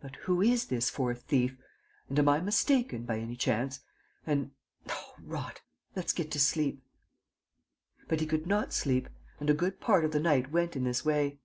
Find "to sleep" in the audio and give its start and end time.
6.30-6.80